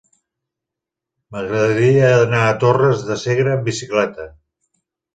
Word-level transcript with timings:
M'agradaria 1.35 2.09
anar 2.23 2.41
a 2.49 2.57
Torres 2.67 3.07
de 3.13 3.21
Segre 3.29 3.57
amb 3.57 3.71
bicicleta. 3.73 4.31